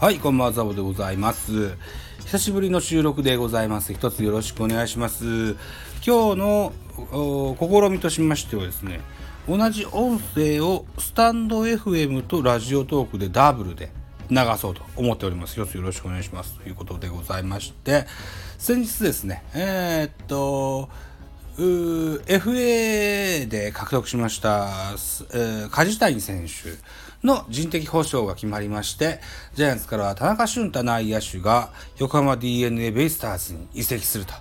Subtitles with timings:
[0.00, 1.76] はい、こんばんは、ザボでございます。
[2.20, 3.92] 久しぶりの収録でございます。
[3.92, 5.56] 一つよろしくお願いします。
[6.06, 6.72] 今日の
[7.58, 9.00] 試みとしましてはですね、
[9.48, 13.90] 同じ音声をスタンド FM とラジオトークでダブルで
[14.30, 15.60] 流そうと思っております。
[15.60, 16.54] 一つよろしくお願いします。
[16.60, 18.06] ということでございまして、
[18.56, 20.90] 先日ですね、えーっと、
[21.58, 24.68] FA で獲得しました、
[25.34, 26.78] えー梶谷選手
[27.26, 29.18] の人的保障が決まりまして、
[29.54, 34.34] ジャイアンツからは田中俊太内野手が横浜 DeNA ベイスターズに移籍すると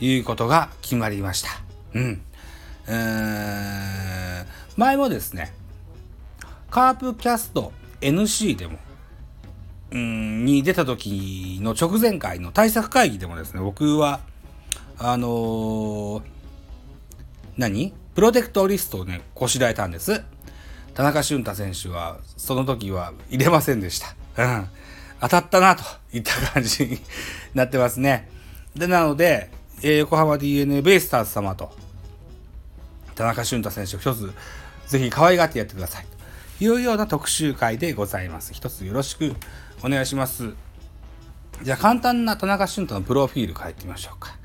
[0.00, 1.50] いうことが決まりました。
[1.92, 2.22] うん。
[2.88, 4.46] えー
[4.78, 5.52] 前もですね、
[6.70, 8.78] カープキャスト NC でも、
[9.90, 14.20] うんに出た時の直前回の対策会議でもですね、僕は、
[14.96, 16.37] あのー
[17.58, 17.92] 何？
[18.14, 20.22] プロテクトリストをね、こしらえたんです。
[20.94, 24.14] 田中俊太選手は、その時は入れませんでした。
[24.36, 24.68] うん。
[25.20, 27.00] 当たったな、といった感じに
[27.54, 28.28] なってますね。
[28.74, 29.50] で、なので、
[29.82, 31.72] え横浜 DNA ベイスターズ様と、
[33.16, 34.32] 田中俊太選手を一つ、
[34.86, 36.06] ぜひ可愛がってやってください。
[36.58, 38.52] というような特集会でございます。
[38.52, 39.34] 一つよろしく
[39.82, 40.52] お願いします。
[41.62, 44.37] じゃあ簡単な田中俊太のプロフィール書いてみましょうか。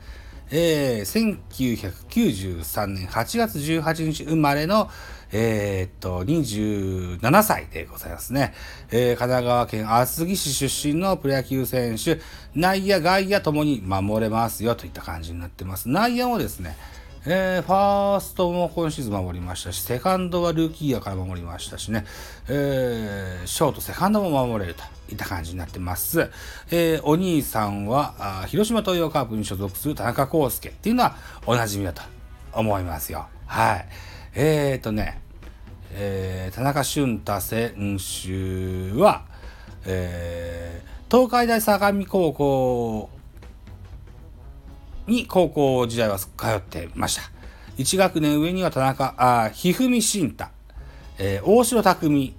[0.55, 4.87] えー、1993年8月18日生まれの、
[5.31, 8.53] えーっと、27歳でございますね。
[8.91, 12.19] えー神奈川県厚木市出身のプロ野球選手、
[12.53, 15.89] 内野、外野ともに守れますよといった感じになってます。
[15.89, 16.77] 内野もですね、
[17.25, 22.05] えーファーストも今シーズン守りましたし、セカンドはルーキーイヤから守りましたしね、
[22.49, 26.29] えーショート、セカンドも守れるといった感じになってます。
[26.69, 32.01] えーお兄さんは、あ広島東洋カープに所属する田中康介っていうのはおなじみだと
[32.51, 33.27] 思いますよ。
[33.45, 33.85] はい。
[34.35, 35.21] えーとね、
[35.93, 39.23] えー田中俊太選手は、
[39.85, 43.09] えー東海大相模高校
[45.07, 46.27] に高校時代は通
[46.57, 47.23] ってました。
[47.77, 50.45] 1学年上には田中、あ、ひふみ慎太、
[51.17, 52.35] えー大城匠、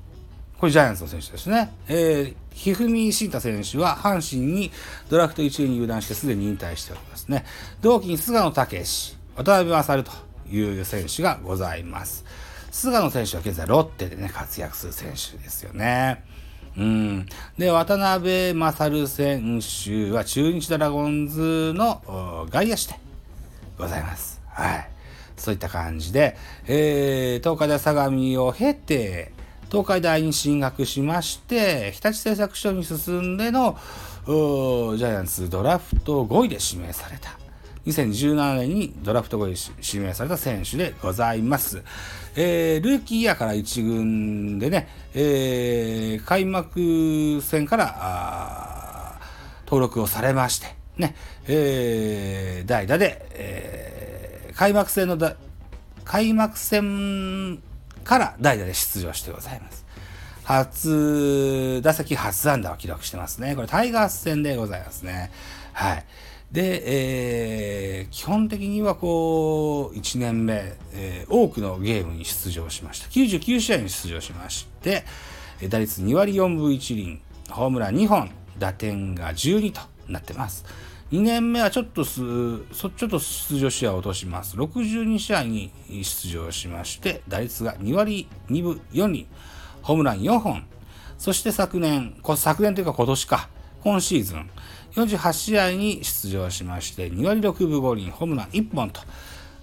[0.58, 1.72] これジャイアンツの選手ですね。
[1.88, 4.70] えー、ひふみ慎太選手は阪神に
[5.10, 7.44] ドラフト1位に入団してすでに引退しておりますね。
[7.82, 10.12] 同期に菅野武史、渡辺勝と
[10.50, 12.24] いう選手がございます。
[12.70, 16.24] 菅野選手は現在ロッテでね、活躍する選手ですよね。
[16.76, 17.26] うん。
[17.56, 22.98] で、渡辺勝選手は中日ドラゴンズの外野手で
[23.78, 24.40] ございます。
[24.48, 24.90] はい。
[25.36, 26.36] そういった感じで、
[26.66, 29.32] えー、東海大相模を経て、
[29.70, 33.76] 東海大に進学しまして、日立製作所に進んでの、
[34.26, 37.43] ジャイアンツドラフト5位で指名された。
[37.86, 41.82] 2017年にドラフト5位で指名された選手でございます。
[42.36, 49.20] えー、ルーキーイヤーから1軍でね、えー、開幕戦から
[49.66, 51.14] 登録をされまして、ね、
[51.46, 54.24] えー、代打で、えー
[54.54, 55.36] 開幕戦のだ、
[56.04, 57.60] 開幕戦
[58.04, 59.84] から代打で出場してございます。
[60.44, 63.56] 初打席初安打を記録してますね。
[63.56, 65.32] これタイガース戦でございますね。
[65.72, 66.04] はい。
[66.54, 66.82] で、
[67.98, 73.08] えー基本的にはこう、1年目、えー多くのゲームに出場しました。
[73.08, 75.04] 99試合に出場しまして、
[75.68, 77.20] 打率2割4分1厘、
[77.50, 80.64] ホームラン2本、打点が12となってます。
[81.10, 84.56] 2年目はちょっとす、ちょっと出場試合を落とします。
[84.56, 89.26] 62試合に出場しまして、打率が2割2分4厘、
[89.82, 90.64] ホームラン4本。
[91.18, 93.48] そして昨年、昨年というか今年か、
[93.82, 94.48] 今シーズン、
[94.96, 99.00] 48試合に出場しまして、2割6分5厘、ホームラン1本と、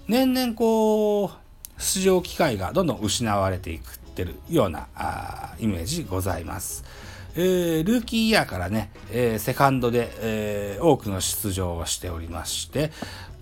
[0.08, 1.30] 年々こう、
[1.80, 6.84] 出場機会がどんどん失われていくってるようなあイメージございます。
[7.34, 12.92] えールーキーイヤーからね、えーセカンドで、えー多くの出場をしておりまして、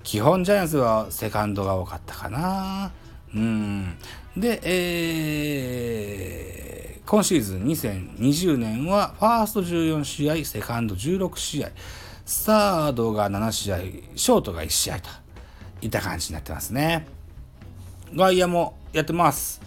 [0.04, 2.92] 基本ジャイアンツはセカンドが多かったかな。
[3.34, 3.96] うん。
[4.36, 6.79] で、えー
[7.10, 11.70] 今シーズン2020年はファースト14試合、セカンド16試合、
[12.24, 13.78] サードが7試合、
[14.14, 15.10] ショートが1試合と
[15.82, 17.08] いった感じになってますね。
[18.14, 19.60] 外野もやってます。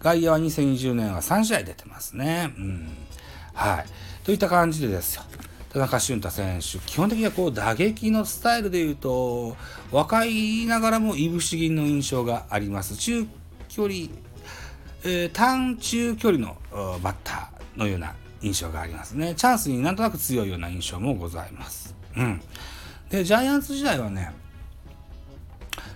[0.00, 2.52] 外野は2020年は3試合出てますね。
[2.58, 2.88] うん。
[3.54, 3.86] はい。
[4.22, 5.22] といった感じでですよ。
[5.72, 9.56] 田中俊太選手、基本的にはこう打撃のスタイルでいうと、
[9.90, 12.94] 若いながらもいぶし銀の印象があります。
[12.98, 13.26] 中
[13.70, 14.08] 距離、
[15.04, 16.56] え短中距離の
[17.02, 19.34] バッターのような印象がありますね。
[19.34, 21.94] チャンスになんとなく強いような印象もございます。
[22.16, 22.40] うん。
[23.10, 24.32] で、ジャイアンツ時代はね、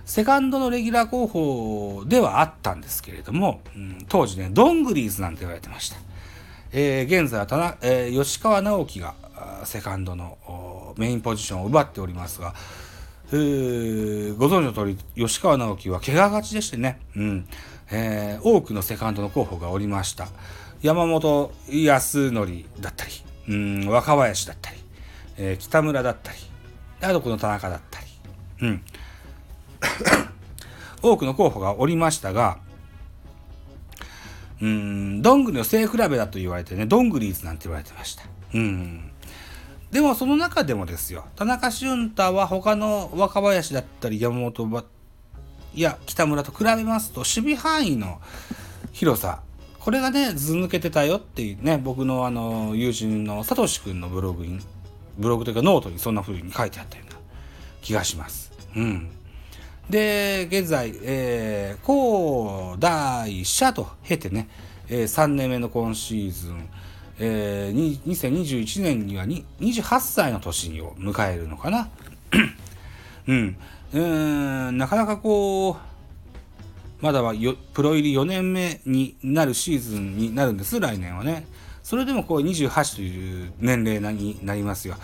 [0.05, 5.97] セカンドのレギュラー候補ではあったんですけれども、うん当時ね、ドングリーズなんて言われてました。
[6.71, 9.15] えー、現在は田中、えー、吉川直樹が
[9.63, 12.53] セカンドのメインポジションを奪っておりますが、
[13.31, 17.47] えー、ご存知の通り吉川直樹は怪我がちでしてね、うん
[17.91, 20.27] えー、多くのセカンドの候補がおりました。
[20.81, 23.11] 山本康則だったり、
[23.49, 24.77] うん、若林だったり、
[25.37, 26.37] えー、北村だったり
[27.01, 28.05] あとこの田中だったり、
[28.61, 28.81] うん、
[31.01, 32.59] 多くの候補がおりましたが
[34.61, 38.23] うんどんぐりの背比べだと言われてねどんぐりーズなんて言われてました。
[38.53, 39.11] うん。
[39.91, 44.65] でもその中でもですよ田中俊太は他の若林だったり山本
[45.75, 48.19] いや北村と比べますと守備範囲の
[48.93, 49.41] 広さ
[49.79, 54.59] これがねず抜けてたよっていうね僕のあの友人のサトシ君のブログに
[55.17, 57.17] ブログというかノートにそんな風に書いてあったような
[57.81, 58.51] 気がします。
[58.75, 59.09] うん。
[59.89, 64.49] で、現在、えー、高大社と経てね、
[64.89, 66.69] えー、3年目の今シーズン、
[67.19, 71.89] えー、2021年にはに28歳の年を迎えるのかな。
[73.27, 73.57] うん。
[73.95, 75.75] うんなかなかこう、
[76.99, 81.47] まだはよプロ入り4年目になるシーズンになるんです、来年はね。
[81.81, 84.95] それでもこう28という年齢になりますよ。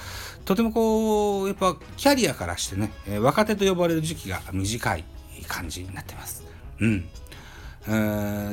[0.43, 5.05] とてもこう、やっぱキャリアからしてね、え若手と呼ばれる時期が短い
[5.47, 6.43] 感じになってます。
[6.79, 7.05] うん。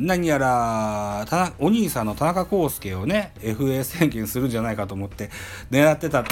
[0.07, 1.27] 何やら
[1.59, 5.31] お兄さんの田中康介をね FA 宣言するんじゃないかと思って
[5.71, 6.25] 狙ってた、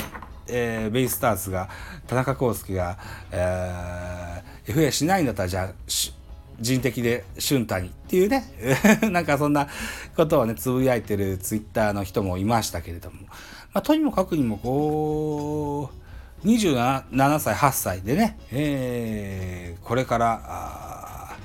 [0.48, 1.68] えー、ベイスターズが
[2.06, 2.98] 田中康介が、
[3.32, 5.72] えー、FA しないんだったらじゃあ
[6.60, 8.44] 人的で俊太にっていうね。
[9.10, 9.68] なんかそんな
[10.16, 13.18] ことをねつぶやいてるツイッターの人もいましたけれども、
[13.72, 15.90] まあ、とにもかくにもこ
[16.42, 21.36] う27歳8歳でね、えー、これから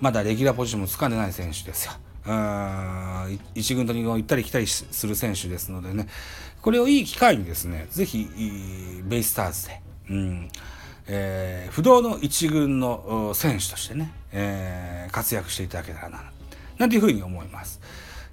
[0.00, 1.92] まだレギュラーポジションもつかんでない選手ですよ。
[2.26, 6.08] うん一軍と二軍を行ったり来たりする選手ですのでね。
[6.68, 8.28] これをいい機会にですねぜひ
[9.04, 9.80] ベイスターズで、
[10.10, 10.50] うん
[11.06, 16.30] えー、不動の一軍の選手としてね、えー、活躍していただけたらな
[16.76, 17.80] なんていうふうに思います。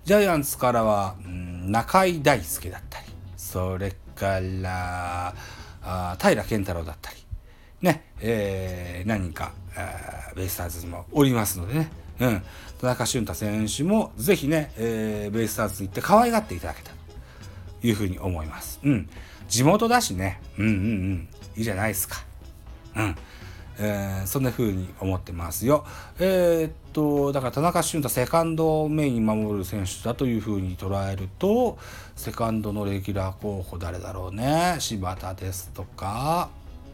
[0.04, 3.06] ジャイアンツからは、うん、中井大輔だったり
[3.38, 5.34] それから
[5.82, 7.18] あ平健太郎だったり
[7.80, 9.54] ね、えー、何か
[10.36, 12.44] ベイスターズにもおりますのでね、うん、
[12.82, 17.05] 田中俊太選手もぜひね、えー、ベイスターズに行って可愛がっていただけたと
[17.86, 18.80] いうふうに思います。
[18.84, 19.10] うん、
[19.48, 22.24] 地元だしね、うんうんうん、いいじゃないですか。
[22.96, 23.16] うん。
[23.78, 25.86] えー、そんな風に思ってますよ。
[26.18, 31.78] えー、っと、だから田中俊太セカンドをメインに守る選手だという風に捉えると、
[32.16, 34.78] セカンドのレギュラー候補誰だろうね。
[34.80, 36.50] 柴田ですとか、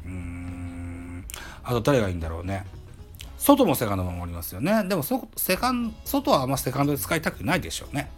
[0.05, 1.23] うん、
[1.63, 2.65] あと誰がいいんだろうね。
[3.37, 4.83] 外もセカンド守りますよね。
[4.87, 8.09] でもそ、セカンド外はあんまセカンドで使いたくないでしょうね。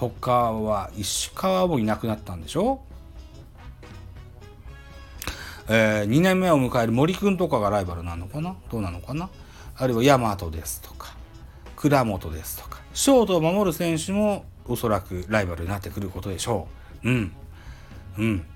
[0.00, 2.80] 他は石川もいなくなったんでしょ？
[5.68, 8.56] えー、2年目を迎える森君とかがライバルなのかな？
[8.72, 9.28] どうなのかな？
[9.76, 11.14] あるいは大和ですとか
[11.76, 16.66] 倉本ですとかショートを守る選手もおそらくライバルになってくることでしょ
[17.04, 17.10] う。
[17.10, 17.32] うん。
[18.18, 18.46] うん。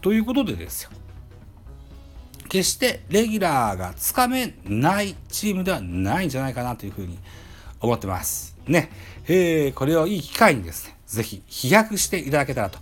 [0.00, 0.90] ということでですよ。
[2.48, 7.18] 決してレギュラーがつかめないチームではないんじゃないかなというふうに
[7.80, 8.56] 思ってます。
[8.66, 8.90] ね。
[9.26, 12.78] えー、これをいい機会にですね、ぜひ飛躍していただけたらと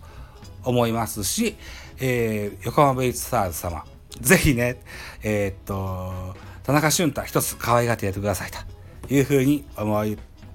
[0.65, 1.57] 思いますし、
[2.01, 3.85] えー、横浜ベイスターズ様、
[4.21, 4.81] ぜひね、
[5.23, 10.07] えー、っと、田中俊太一つ可愛がってやってくださいというふうに思っ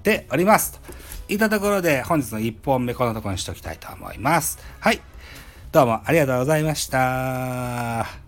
[0.02, 0.78] ております。
[1.26, 4.58] といったところで本日の1本目このところにしておきたいと思います。
[4.80, 5.00] はい。
[5.72, 8.23] どうもありがとうございました。